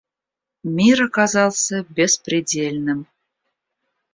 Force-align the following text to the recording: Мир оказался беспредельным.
Мир 0.63 1.03
оказался 1.03 1.83
беспредельным. 1.83 3.05